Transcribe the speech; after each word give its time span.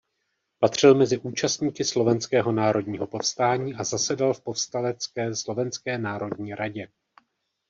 Patřil 0.59 0.95
mezi 0.95 1.17
účastníky 1.17 1.85
Slovenského 1.85 2.51
národního 2.51 3.07
povstání 3.07 3.75
a 3.75 3.83
zasedal 3.83 4.33
v 4.33 4.41
povstalecké 4.41 5.35
Slovenské 5.35 5.97
národní 5.97 6.55
radě. 6.55 6.87